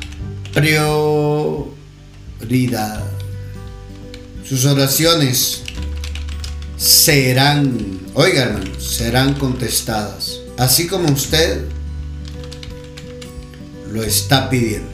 [0.52, 1.74] prioridad.
[4.46, 5.62] Sus oraciones
[6.76, 10.38] serán, oigan, serán contestadas.
[10.58, 11.64] Así como usted
[13.90, 14.93] lo está pidiendo.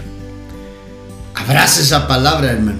[1.40, 2.79] Abrace esa palabra, hermano.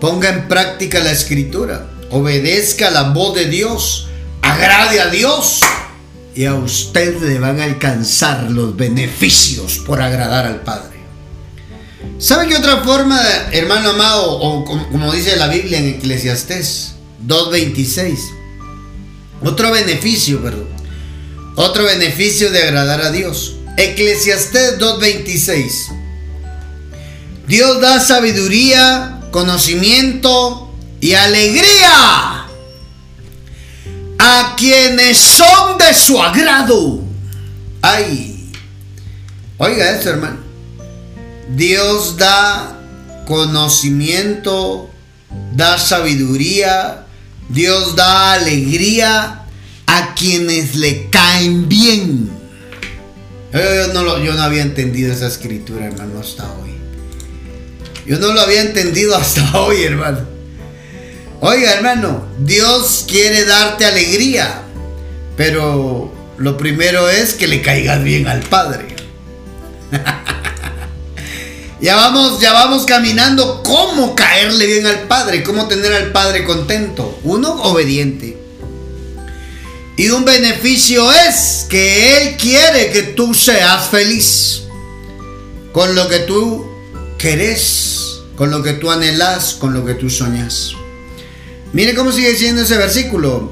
[0.00, 1.88] Ponga en práctica la escritura.
[2.10, 4.08] Obedezca la voz de Dios.
[4.42, 5.60] Agrade a Dios.
[6.34, 10.94] Y a usted le van a alcanzar los beneficios por agradar al Padre.
[12.18, 13.18] ¿Sabe qué otra forma,
[13.52, 16.96] hermano amado, o como, dice la Biblia en Eclesiastés
[17.26, 18.18] 2.26?
[19.42, 20.68] Otro beneficio, perdón.
[21.56, 23.56] Otro beneficio de agradar a Dios.
[23.78, 26.03] Eclesiastés 2.26.
[27.46, 32.46] Dios da sabiduría, conocimiento y alegría
[34.18, 37.02] a quienes son de su agrado.
[37.82, 38.50] Ay,
[39.58, 40.38] oiga esto hermano.
[41.54, 42.78] Dios da
[43.26, 44.90] conocimiento,
[45.52, 47.04] da sabiduría,
[47.50, 49.44] Dios da alegría
[49.86, 52.30] a quienes le caen bien.
[53.52, 56.73] No, yo no había entendido esa escritura, hermano, hasta hoy.
[58.06, 60.20] Yo no lo había entendido hasta hoy, hermano.
[61.40, 64.62] Oiga, hermano, Dios quiere darte alegría,
[65.36, 68.96] pero lo primero es que le caigas bien al Padre.
[71.80, 77.18] ya vamos, ya vamos caminando cómo caerle bien al Padre, cómo tener al Padre contento.
[77.24, 78.38] Uno, obediente.
[79.96, 84.62] Y un beneficio es que Él quiere que tú seas feliz
[85.72, 86.73] con lo que tú
[87.24, 90.72] querés, con lo que tú anhelas, con lo que tú soñas.
[91.72, 93.50] Mire cómo sigue diciendo ese versículo.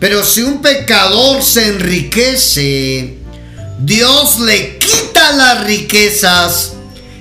[0.00, 3.18] Pero si un pecador se enriquece,
[3.78, 6.72] Dios le quita las riquezas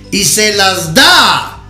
[0.10, 1.62] y se las da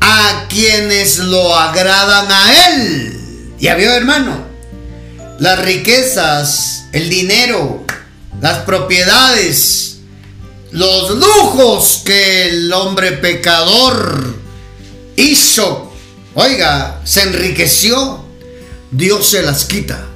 [0.00, 3.52] a quienes lo agradan a Él.
[3.58, 4.46] ¿Ya vio, hermano?
[5.40, 7.84] Las riquezas, el dinero,
[8.40, 9.85] las propiedades,
[10.72, 14.34] los lujos que el hombre pecador
[15.16, 15.92] hizo,
[16.34, 18.24] oiga, se enriqueció,
[18.90, 20.06] Dios se las quita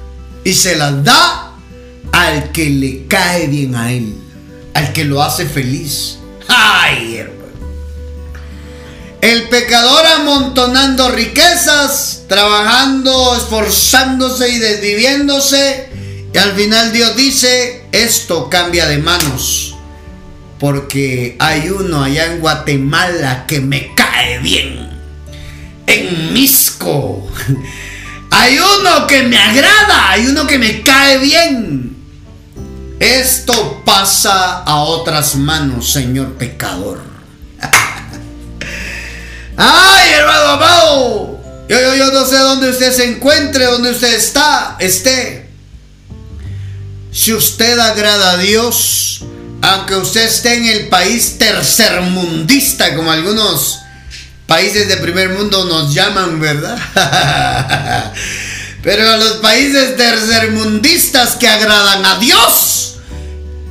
[0.43, 1.55] y se las da
[2.11, 4.15] al que le cae bien a él,
[4.73, 6.17] al que lo hace feliz.
[6.47, 7.41] ¡Ay, hermano!
[9.21, 15.89] El pecador amontonando riquezas, trabajando, esforzándose y desviviéndose.
[16.33, 19.70] Y al final Dios dice, esto cambia de manos.
[20.61, 24.91] Porque hay uno allá en Guatemala que me cae bien.
[25.87, 27.27] En Misco
[28.29, 31.95] hay uno que me agrada, hay uno que me cae bien.
[32.99, 37.01] Esto pasa a otras manos, Señor pecador.
[39.57, 41.41] Ay, hermano amado.
[41.69, 45.49] Yo, yo, yo no sé dónde usted se encuentre, dónde usted está, esté.
[47.11, 49.25] Si usted agrada a Dios,
[49.61, 53.79] aunque usted esté en el país tercermundista, como algunos
[54.47, 56.77] países de primer mundo nos llaman, ¿verdad?
[58.83, 62.97] Pero los países tercermundistas que agradan a Dios,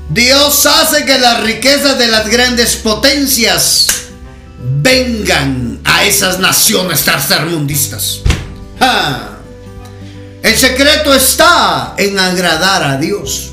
[0.09, 3.87] Dios hace que las riquezas de las grandes potencias
[4.59, 8.21] vengan a esas naciones tercermundistas.
[10.43, 13.51] El secreto está en agradar a Dios.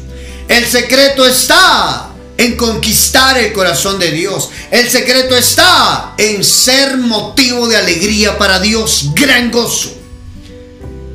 [0.47, 4.49] El secreto está en conquistar el corazón de Dios.
[4.71, 9.93] El secreto está en ser motivo de alegría para Dios, gran gozo.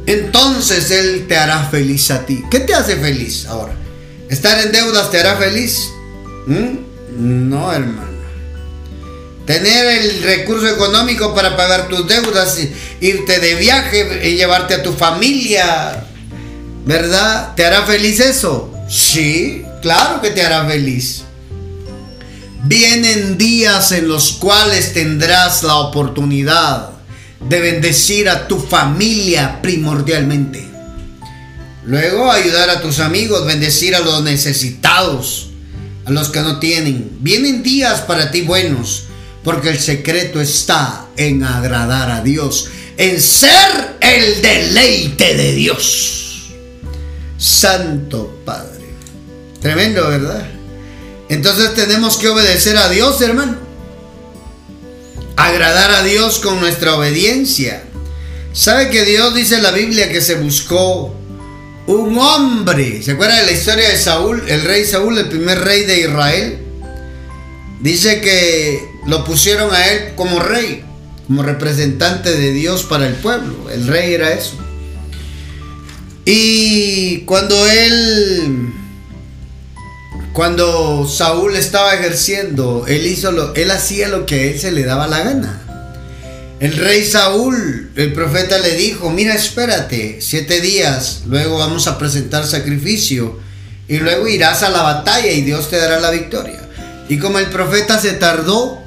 [0.07, 2.43] Entonces Él te hará feliz a ti.
[2.51, 3.75] ¿Qué te hace feliz ahora?
[4.29, 5.91] ¿Estar en deudas te hará feliz?
[6.47, 7.49] ¿Mm?
[7.51, 8.13] No, hermano.
[9.47, 12.59] Tener el recurso económico para pagar tus deudas,
[13.01, 16.05] irte de viaje y llevarte a tu familia,
[16.85, 17.55] ¿verdad?
[17.55, 18.73] ¿Te hará feliz eso?
[18.93, 21.23] Sí, Claro que te hará feliz.
[22.65, 26.91] Vienen días en los cuales tendrás la oportunidad
[27.41, 30.65] de bendecir a tu familia primordialmente.
[31.85, 35.49] Luego ayudar a tus amigos, bendecir a los necesitados,
[36.05, 37.11] a los que no tienen.
[37.19, 39.07] Vienen días para ti buenos,
[39.43, 46.53] porque el secreto está en agradar a Dios, en ser el deleite de Dios.
[47.37, 48.72] Santo Padre.
[49.63, 50.49] Tremendo, ¿verdad?
[51.29, 53.57] Entonces tenemos que obedecer a Dios, hermano.
[55.37, 57.85] Agradar a Dios con nuestra obediencia.
[58.53, 61.15] ¿Sabe que Dios dice en la Biblia que se buscó
[61.87, 63.03] un hombre?
[63.03, 66.59] ¿Se acuerda de la historia de Saúl, el rey Saúl, el primer rey de Israel?
[67.81, 70.85] Dice que lo pusieron a él como rey,
[71.27, 73.71] como representante de Dios para el pueblo.
[73.71, 74.57] El rey era eso.
[76.25, 78.73] Y cuando él
[80.33, 85.07] cuando Saúl estaba ejerciendo, él hizo lo, él hacía lo que él se le daba
[85.07, 85.63] la gana.
[86.59, 92.47] El rey Saúl, el profeta le dijo, mira, espérate, siete días, luego vamos a presentar
[92.47, 93.41] sacrificio
[93.89, 96.61] y luego irás a la batalla y Dios te dará la victoria.
[97.09, 98.81] Y como el profeta se tardó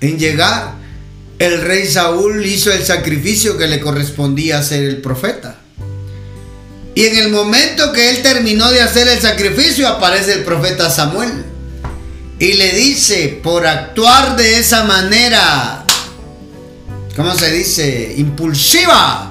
[0.00, 0.74] en llegar,
[1.38, 5.59] el rey Saúl hizo el sacrificio que le correspondía hacer el profeta.
[6.94, 11.44] Y en el momento que él terminó de hacer el sacrificio, aparece el profeta Samuel.
[12.38, 15.84] Y le dice, por actuar de esa manera,
[17.14, 18.14] ¿cómo se dice?
[18.16, 19.30] Impulsiva.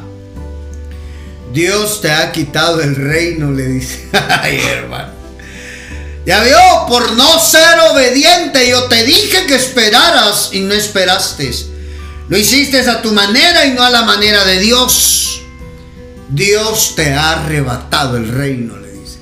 [1.54, 4.08] Dios te ha quitado el reino, le dice.
[4.42, 5.20] Ay, hermano.
[6.26, 11.52] Ya vio, por no ser obediente, yo te dije que esperaras y no esperaste.
[12.28, 15.39] Lo hiciste a tu manera y no a la manera de Dios.
[16.30, 19.18] Dios te ha arrebatado el reino, le dice.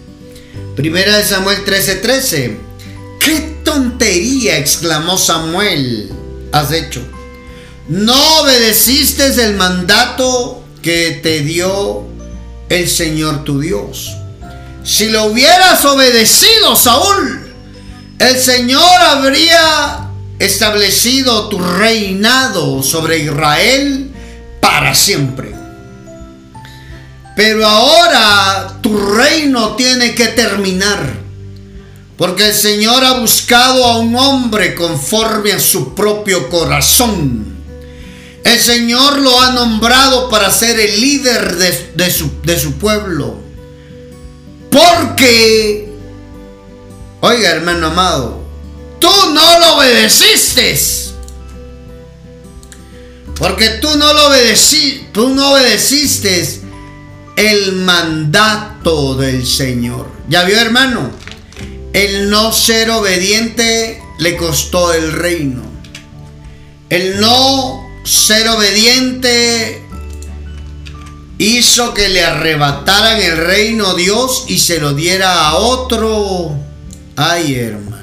[0.75, 2.57] Primera de Samuel 13:13.
[3.19, 4.57] ¡Qué tontería!
[4.57, 6.11] exclamó Samuel.
[6.51, 7.01] Has hecho.
[7.89, 12.05] no obedeciste el mandato que te dio
[12.69, 14.15] el Señor tu Dios.
[14.83, 17.47] Si lo hubieras obedecido, Saúl,
[18.19, 24.11] el Señor habría establecido tu reinado sobre Israel
[24.61, 25.56] para siempre.
[27.37, 31.19] Pero ahora tu reino tiene que terminar.
[32.17, 37.45] Porque el Señor ha buscado a un hombre conforme a su propio corazón.
[38.43, 43.35] El Señor lo ha nombrado para ser el líder de, su, su pueblo.
[44.71, 45.93] Porque,
[47.21, 48.41] oiga hermano amado,
[48.99, 50.75] tú no lo obedeciste.
[53.35, 56.66] Porque tú no lo obedeciste, tú no obedeciste
[57.37, 60.09] el mandato del Señor.
[60.27, 61.11] ¿Ya vio, hermano?
[61.93, 65.61] El no ser obediente le costó el reino.
[66.89, 69.83] El no ser obediente
[71.37, 76.55] hizo que le arrebataran el reino a Dios y se lo diera a otro.
[77.15, 77.97] Ay, hermano.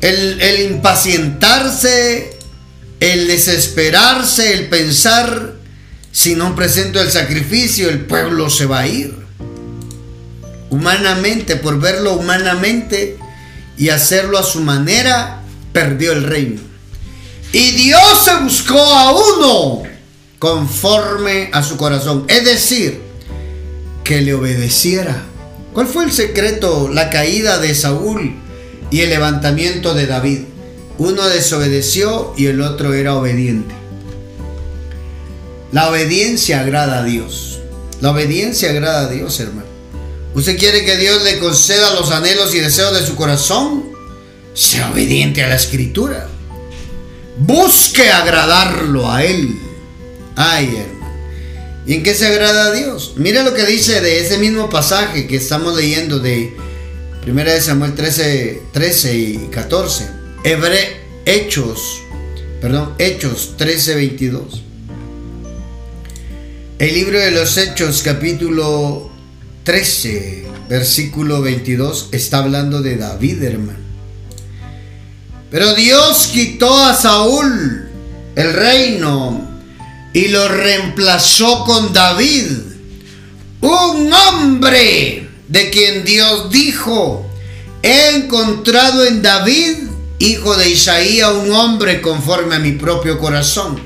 [0.00, 2.38] El, el impacientarse,
[3.00, 5.53] el desesperarse, el pensar
[6.14, 9.12] si no presento el sacrificio, el pueblo se va a ir.
[10.70, 13.18] Humanamente, por verlo humanamente
[13.76, 15.42] y hacerlo a su manera,
[15.72, 16.60] perdió el reino.
[17.52, 19.82] Y Dios se buscó a uno
[20.38, 22.26] conforme a su corazón.
[22.28, 23.00] Es decir,
[24.04, 25.20] que le obedeciera.
[25.72, 26.90] ¿Cuál fue el secreto?
[26.92, 28.36] La caída de Saúl
[28.92, 30.42] y el levantamiento de David.
[30.96, 33.83] Uno desobedeció y el otro era obediente.
[35.74, 37.58] La obediencia agrada a Dios.
[38.00, 39.66] La obediencia agrada a Dios, hermano.
[40.32, 43.82] ¿Usted quiere que Dios le conceda los anhelos y deseos de su corazón?
[44.54, 46.28] Sea obediente a la escritura.
[47.38, 49.58] Busque agradarlo a Él.
[50.36, 51.12] Ay, hermano.
[51.88, 53.14] ¿Y en qué se agrada a Dios?
[53.16, 56.56] Mira lo que dice de ese mismo pasaje que estamos leyendo de
[57.26, 60.08] 1 Samuel 13, 13 y 14.
[60.44, 62.00] Hebre, Hechos,
[62.60, 64.63] perdón, Hechos 13, 22.
[66.76, 69.08] El libro de los Hechos capítulo
[69.62, 73.78] 13, versículo 22, está hablando de David, hermano.
[75.52, 77.88] Pero Dios quitó a Saúl
[78.34, 79.48] el reino
[80.12, 82.44] y lo reemplazó con David,
[83.60, 87.24] un hombre de quien Dios dijo,
[87.84, 89.76] he encontrado en David,
[90.18, 93.80] hijo de Isaías, un hombre conforme a mi propio corazón.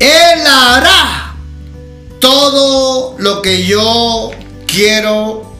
[0.00, 1.21] Él hará
[2.22, 4.30] todo lo que yo
[4.66, 5.52] quiero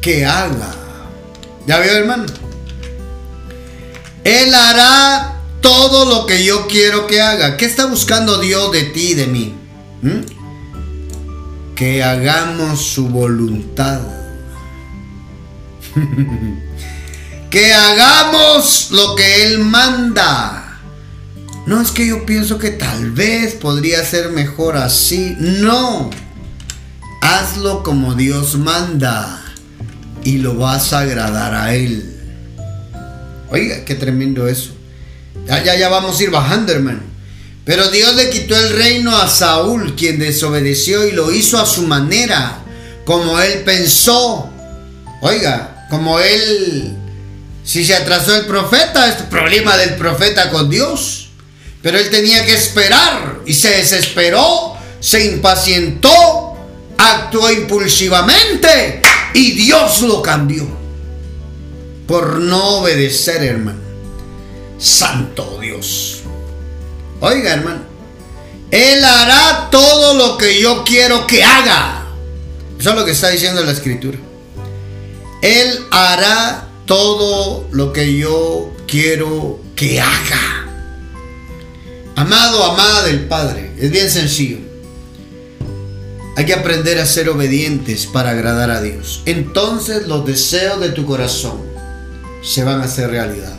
[0.00, 0.74] que haga.
[1.68, 2.26] ¿Ya vio, hermano?
[4.24, 7.56] Él hará todo lo que yo quiero que haga.
[7.56, 9.54] ¿Qué está buscando Dios de ti y de mí?
[10.02, 11.74] ¿Mm?
[11.76, 14.00] Que hagamos su voluntad.
[17.50, 20.71] que hagamos lo que Él manda.
[21.66, 25.36] No es que yo pienso que tal vez podría ser mejor así.
[25.38, 26.10] No.
[27.20, 29.42] Hazlo como Dios manda
[30.24, 32.08] y lo vas a agradar a Él.
[33.50, 34.70] Oiga, qué tremendo eso.
[35.46, 37.00] Ya, ya, ya vamos a ir bajando, hermano.
[37.64, 41.82] Pero Dios le quitó el reino a Saúl, quien desobedeció y lo hizo a su
[41.82, 42.58] manera,
[43.04, 44.50] como él pensó.
[45.20, 46.96] Oiga, como él,
[47.62, 51.21] si se atrasó el profeta, es problema del profeta con Dios.
[51.82, 56.56] Pero él tenía que esperar y se desesperó, se impacientó,
[56.96, 59.02] actuó impulsivamente
[59.34, 60.66] y Dios lo cambió
[62.06, 63.80] por no obedecer, hermano.
[64.78, 66.20] Santo Dios.
[67.20, 67.82] Oiga, hermano,
[68.70, 72.06] Él hará todo lo que yo quiero que haga.
[72.78, 74.18] Eso es lo que está diciendo la escritura.
[75.40, 80.61] Él hará todo lo que yo quiero que haga.
[82.16, 84.58] Amado, amada del Padre, es bien sencillo.
[86.36, 89.22] Hay que aprender a ser obedientes para agradar a Dios.
[89.26, 91.60] Entonces los deseos de tu corazón
[92.42, 93.58] se van a hacer realidad.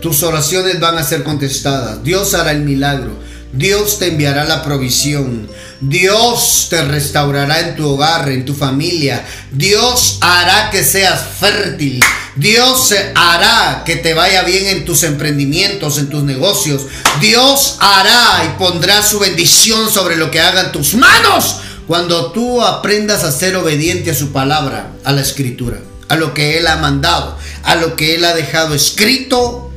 [0.00, 2.02] Tus oraciones van a ser contestadas.
[2.04, 3.12] Dios hará el milagro.
[3.56, 5.48] Dios te enviará la provisión.
[5.80, 9.24] Dios te restaurará en tu hogar, en tu familia.
[9.52, 12.02] Dios hará que seas fértil.
[12.36, 16.82] Dios hará que te vaya bien en tus emprendimientos, en tus negocios.
[17.20, 23.24] Dios hará y pondrá su bendición sobre lo que hagan tus manos cuando tú aprendas
[23.24, 27.36] a ser obediente a su palabra, a la escritura, a lo que Él ha mandado,
[27.62, 29.70] a lo que Él ha dejado escrito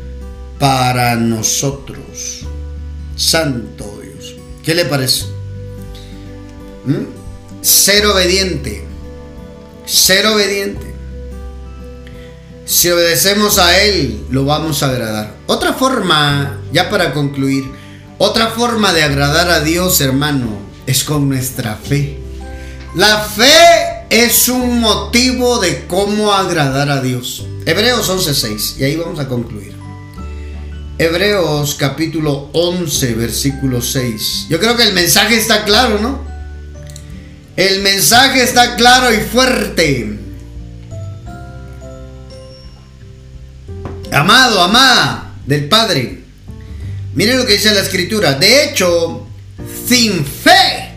[0.57, 2.36] para nosotros.
[3.17, 4.35] Santo Dios.
[4.63, 5.25] ¿Qué le parece?
[6.85, 7.61] ¿Mm?
[7.61, 8.85] Ser obediente.
[9.85, 10.95] Ser obediente.
[12.65, 15.35] Si obedecemos a Él, lo vamos a agradar.
[15.47, 17.65] Otra forma, ya para concluir,
[18.17, 22.19] otra forma de agradar a Dios, hermano, es con nuestra fe.
[22.93, 27.45] La fe es un motivo de cómo agradar a Dios.
[27.65, 29.76] Hebreos 11:6, y ahí vamos a concluir.
[30.99, 34.47] Hebreos capítulo 11, versículo 6.
[34.49, 36.25] Yo creo que el mensaje está claro, ¿no?
[37.55, 40.17] El mensaje está claro y fuerte.
[44.11, 46.23] Amado, amada del Padre.
[47.13, 48.33] Miren lo que dice la escritura.
[48.33, 49.27] De hecho,
[49.87, 50.95] sin fe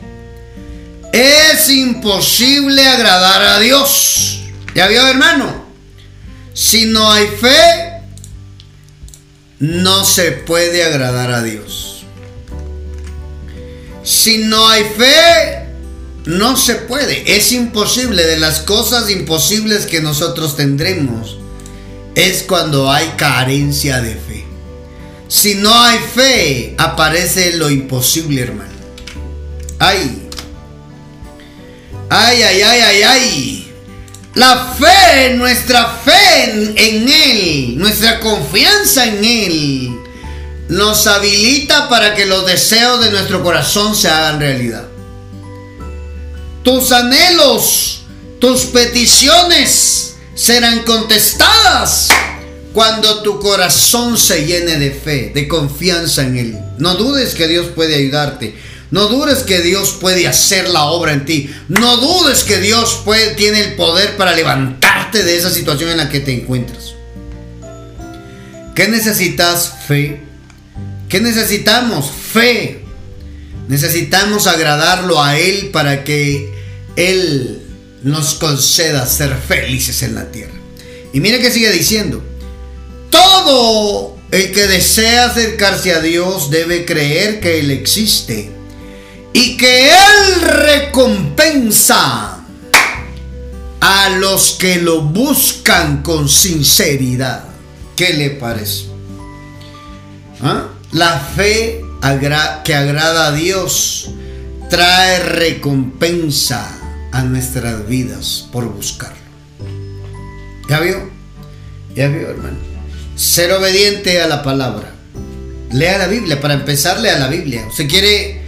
[1.12, 4.44] es imposible agradar a Dios.
[4.74, 5.66] ¿Ya vio, hermano?
[6.54, 7.89] Si no hay fe,
[9.60, 12.04] no se puede agradar a Dios.
[14.02, 15.66] Si no hay fe,
[16.24, 17.36] no se puede.
[17.36, 18.24] Es imposible.
[18.24, 21.38] De las cosas imposibles que nosotros tendremos
[22.14, 24.44] es cuando hay carencia de fe.
[25.28, 28.72] Si no hay fe, aparece lo imposible, hermano.
[29.78, 30.28] Ay.
[32.08, 33.59] Ay, ay, ay, ay, ay.
[34.34, 36.44] La fe, nuestra fe
[36.76, 39.90] en, Él, nuestra confianza en Él,
[40.68, 44.86] nos habilita para que los deseos de nuestro corazón se hagan realidad.
[46.62, 48.02] Tus anhelos,
[48.38, 52.08] tus peticiones serán contestadas
[52.72, 56.58] cuando tu corazón se llene de fe, de confianza en Él.
[56.78, 58.54] No dudes que Dios puede ayudarte.
[58.90, 61.50] No dudes que Dios puede hacer la obra en ti.
[61.68, 63.04] No dudes que Dios
[63.36, 66.94] tiene el poder para levantarte de esa situación en la que te encuentras.
[68.74, 69.74] ¿Qué necesitas?
[69.86, 70.20] Fe.
[71.08, 72.10] ¿Qué necesitamos?
[72.10, 72.80] Fe.
[73.68, 76.52] Necesitamos agradarlo a Él para que
[76.96, 77.62] Él
[78.02, 80.54] nos conceda ser felices en la tierra.
[81.12, 82.24] Y mire que sigue diciendo.
[83.10, 88.59] Todo el que desea acercarse a Dios debe creer que Él existe
[89.32, 92.40] y que Él recompensa
[93.80, 97.44] a los que lo buscan con sinceridad.
[97.96, 98.86] ¿Qué le parece?
[100.42, 100.68] ¿Ah?
[100.92, 101.84] La fe
[102.64, 104.10] que agrada a Dios
[104.68, 106.78] trae recompensa
[107.12, 109.16] a nuestras vidas por buscarlo.
[110.68, 111.10] ¿Ya vio?
[111.94, 112.56] ¿Ya vio, hermano?
[113.16, 114.94] Ser obediente a la palabra.
[115.72, 117.66] Lea la Biblia, para empezar, lea la Biblia.
[117.68, 118.39] ¿Usted quiere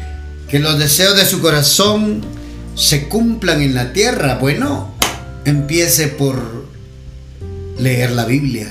[0.53, 2.21] que los deseos de su corazón
[2.75, 4.35] se cumplan en la tierra.
[4.35, 4.95] Bueno,
[5.47, 6.67] empiece por
[7.79, 8.71] leer la Biblia.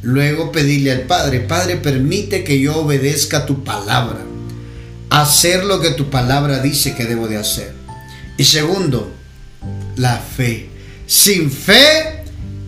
[0.00, 4.20] Luego pedirle al Padre, Padre, permite que yo obedezca tu palabra.
[5.10, 7.74] Hacer lo que tu palabra dice que debo de hacer.
[8.38, 9.12] Y segundo,
[9.96, 10.70] la fe.
[11.06, 12.22] Sin fe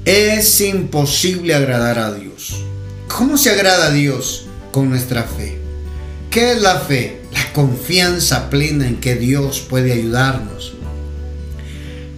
[0.04, 2.62] es imposible agradar a Dios.
[3.08, 4.48] ¿Cómo se agrada a Dios?
[4.70, 5.58] Con nuestra fe.
[6.28, 7.19] ¿Qué es la fe?
[7.32, 10.74] La confianza plena en que Dios puede ayudarnos.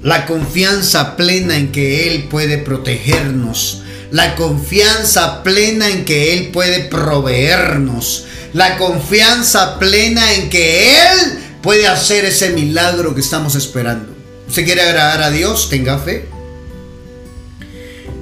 [0.02, 3.82] La confianza plena en que Él puede protegernos.
[4.10, 8.26] La confianza plena en que Él puede proveernos.
[8.52, 14.12] La confianza plena en que Él puede hacer ese milagro que estamos esperando.
[14.48, 15.68] ¿Usted quiere agradar a Dios?
[15.70, 16.28] Tenga fe.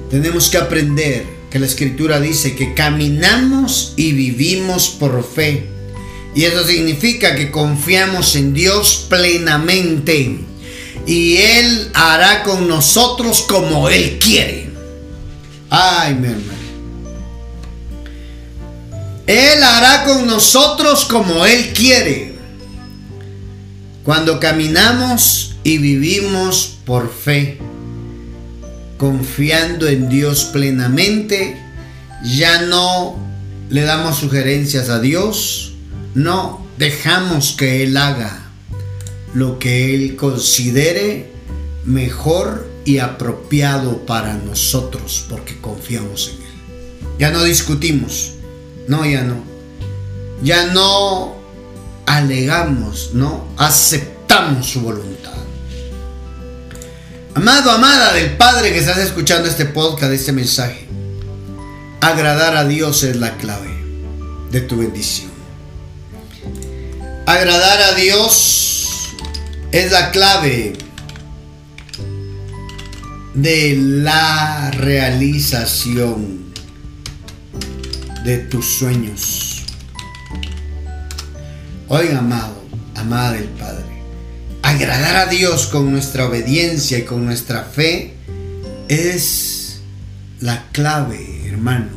[0.09, 5.67] Tenemos que aprender que la escritura dice que caminamos y vivimos por fe
[6.33, 10.39] y eso significa que confiamos en Dios plenamente.
[11.05, 14.69] Y Él hará con nosotros como Él quiere.
[15.69, 16.61] Ay, mi hermano.
[19.27, 22.35] Él hará con nosotros como Él quiere.
[24.03, 27.59] Cuando caminamos y vivimos por fe,
[28.97, 31.57] confiando en Dios plenamente,
[32.23, 33.17] ya no
[33.69, 35.70] le damos sugerencias a Dios,
[36.13, 38.49] no dejamos que Él haga
[39.33, 41.31] lo que Él considere
[41.85, 46.51] mejor y apropiado para nosotros porque confiamos en Él.
[47.19, 48.33] Ya no discutimos,
[48.87, 49.35] no, ya no.
[50.43, 51.35] Ya no
[52.05, 55.31] alegamos, no aceptamos su voluntad.
[57.33, 60.87] Amado, amada del Padre que estás escuchando este podcast, este mensaje,
[62.01, 63.69] agradar a Dios es la clave
[64.51, 65.30] de tu bendición.
[67.31, 69.15] Agradar a Dios
[69.71, 70.73] es la clave
[73.33, 76.51] de la realización
[78.25, 79.63] de tus sueños.
[81.87, 82.65] Oiga, amado,
[82.95, 83.85] amada del Padre,
[84.61, 88.13] agradar a Dios con nuestra obediencia y con nuestra fe
[88.89, 89.79] es
[90.41, 91.91] la clave, hermano,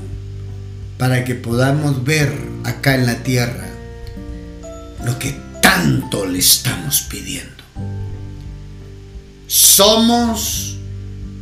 [0.96, 2.32] para que podamos ver
[2.62, 3.73] acá en la tierra
[5.04, 7.52] lo que tanto le estamos pidiendo.
[9.46, 10.76] Somos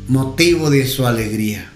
[0.08, 1.70] motivo de su alegría.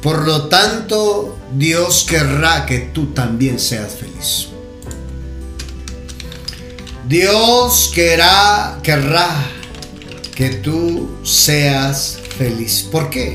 [0.00, 4.48] Por lo tanto, Dios querrá que tú también seas feliz.
[7.08, 9.28] Dios querrá, querrá
[10.34, 12.88] que tú seas feliz.
[12.90, 13.34] ¿Por qué?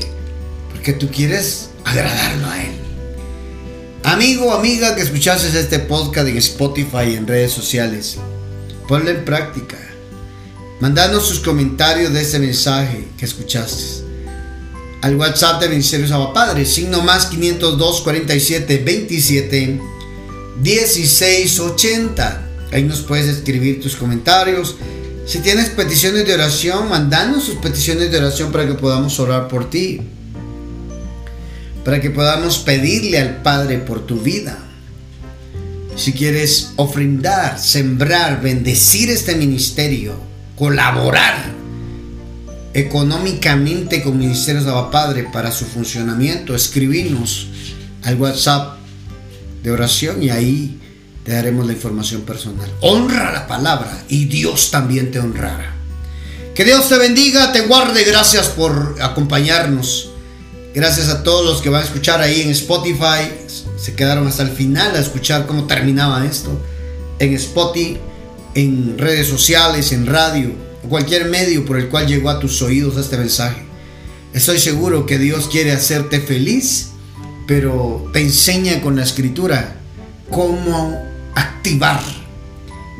[0.72, 2.87] Porque tú quieres agradarlo a Él.
[4.08, 8.16] Amigo, amiga que escuchases este podcast en Spotify y en redes sociales,
[8.88, 9.76] ponlo en práctica.
[10.80, 14.06] Mandanos sus comentarios de este mensaje que escuchaste
[15.02, 19.80] al WhatsApp de Ministerios Abba Padre, signo más 502 47 27
[20.62, 22.48] 16 80.
[22.72, 24.76] Ahí nos puedes escribir tus comentarios.
[25.26, 29.68] Si tienes peticiones de oración, mandanos sus peticiones de oración para que podamos orar por
[29.68, 30.00] ti.
[31.88, 34.58] Para que podamos pedirle al Padre por tu vida.
[35.96, 40.12] Si quieres ofrendar, sembrar, bendecir este ministerio,
[40.54, 41.50] colaborar
[42.74, 47.46] económicamente con Ministerios de Padre para su funcionamiento, escribirnos
[48.02, 48.76] al WhatsApp
[49.62, 50.78] de oración y ahí
[51.24, 52.70] te daremos la información personal.
[52.82, 55.74] Honra la palabra y Dios también te honrará.
[56.54, 58.04] Que Dios te bendiga, te guarde.
[58.04, 60.07] Gracias por acompañarnos.
[60.78, 63.32] Gracias a todos los que van a escuchar ahí en Spotify.
[63.76, 66.56] Se quedaron hasta el final a escuchar cómo terminaba esto.
[67.18, 67.98] En Spotify,
[68.54, 70.52] en redes sociales, en radio,
[70.88, 73.60] cualquier medio por el cual llegó a tus oídos este mensaje.
[74.32, 76.90] Estoy seguro que Dios quiere hacerte feliz,
[77.48, 79.80] pero te enseña con la escritura
[80.30, 80.96] cómo
[81.34, 82.00] activar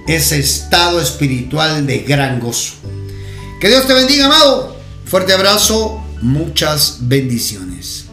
[0.09, 2.75] ese estado espiritual de gran gozo.
[3.61, 4.77] Que Dios te bendiga, amado.
[5.05, 8.08] Fuerte abrazo, muchas bendiciones.